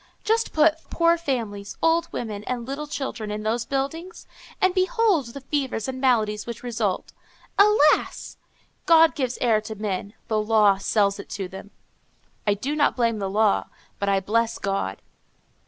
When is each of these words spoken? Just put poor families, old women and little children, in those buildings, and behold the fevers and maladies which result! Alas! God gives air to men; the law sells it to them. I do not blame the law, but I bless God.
Just 0.23 0.51
put 0.51 0.77
poor 0.89 1.15
families, 1.15 1.77
old 1.79 2.11
women 2.11 2.43
and 2.45 2.65
little 2.67 2.87
children, 2.87 3.29
in 3.29 3.43
those 3.43 3.65
buildings, 3.67 4.25
and 4.59 4.73
behold 4.73 5.27
the 5.27 5.41
fevers 5.41 5.87
and 5.87 6.01
maladies 6.01 6.47
which 6.47 6.63
result! 6.63 7.13
Alas! 7.59 8.37
God 8.87 9.13
gives 9.13 9.37
air 9.41 9.61
to 9.61 9.75
men; 9.75 10.15
the 10.27 10.41
law 10.41 10.77
sells 10.79 11.19
it 11.19 11.29
to 11.29 11.47
them. 11.47 11.69
I 12.47 12.55
do 12.55 12.75
not 12.75 12.95
blame 12.95 13.19
the 13.19 13.29
law, 13.29 13.65
but 13.99 14.09
I 14.09 14.19
bless 14.21 14.57
God. 14.57 15.03